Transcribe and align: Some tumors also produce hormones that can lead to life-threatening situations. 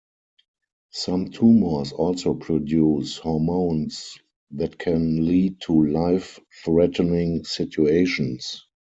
Some 0.93 1.29
tumors 1.29 1.91
also 1.91 2.33
produce 2.33 3.19
hormones 3.19 4.17
that 4.49 4.79
can 4.79 5.27
lead 5.27 5.61
to 5.67 5.79
life-threatening 5.91 7.43
situations. 7.43 8.65